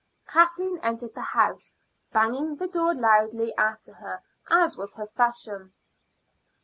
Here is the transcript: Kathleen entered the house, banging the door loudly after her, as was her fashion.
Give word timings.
Kathleen 0.27 0.79
entered 0.81 1.13
the 1.13 1.21
house, 1.21 1.77
banging 2.11 2.55
the 2.55 2.67
door 2.67 2.91
loudly 2.95 3.53
after 3.55 3.93
her, 3.93 4.23
as 4.49 4.75
was 4.75 4.95
her 4.95 5.05
fashion. 5.05 5.73